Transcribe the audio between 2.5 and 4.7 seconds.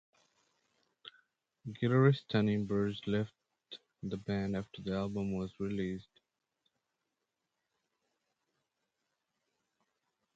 Bourge left the band